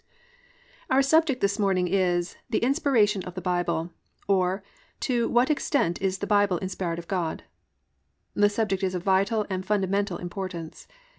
[0.89, 3.91] Our subject this morning is "The Inspiration of the Bible,
[4.27, 4.63] or
[5.01, 7.43] to What Extent Is the Bible Inspired of God?"
[8.33, 10.87] The subject is of vital and fundamental importance.